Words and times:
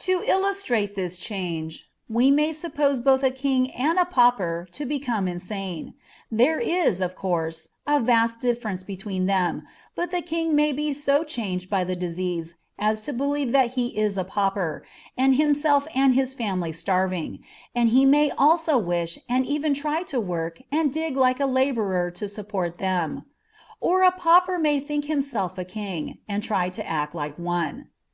To 0.00 0.22
illustrate 0.26 0.94
this 0.94 1.16
change, 1.16 1.90
we 2.06 2.30
may 2.30 2.52
suppose 2.52 3.00
both 3.00 3.22
a 3.22 3.30
king 3.30 3.70
and 3.70 3.98
a 3.98 4.04
pauper 4.04 4.68
to 4.72 4.84
become 4.84 5.26
insane: 5.26 5.94
there 6.30 6.58
is, 6.58 7.00
of 7.00 7.16
course, 7.16 7.68
a 7.86 7.98
vast 7.98 8.42
difference 8.42 8.82
between 8.82 9.24
them, 9.24 9.62
but 9.94 10.10
the 10.10 10.20
king 10.20 10.54
may 10.54 10.72
be 10.74 10.92
so 10.92 11.24
changed 11.24 11.70
by 11.70 11.84
the 11.84 11.96
disease 11.96 12.56
as 12.78 13.00
to 13.00 13.14
believe 13.14 13.52
that 13.52 13.70
he 13.70 13.96
is 13.96 14.18
a 14.18 14.22
pauper, 14.24 14.84
and 15.16 15.36
himself 15.36 15.86
and 15.94 16.14
his 16.14 16.34
family 16.34 16.72
starving, 16.72 17.38
and 17.74 17.88
he 17.88 18.04
may 18.04 18.30
also 18.32 18.76
wish 18.76 19.18
and 19.30 19.46
even 19.46 19.72
try 19.72 20.02
to 20.02 20.20
work 20.20 20.60
and 20.70 20.92
dig 20.92 21.16
like 21.16 21.40
a 21.40 21.46
laborer 21.46 22.10
to 22.10 22.28
support 22.28 22.76
them; 22.76 23.24
or 23.80 24.02
a 24.02 24.12
pauper 24.12 24.58
may 24.58 24.78
think 24.78 25.06
himself 25.06 25.56
a 25.56 25.64
king, 25.64 26.18
and 26.28 26.42
try 26.42 26.68
to 26.68 26.86
act 26.86 27.14
like 27.14 27.38
one. 27.38 27.88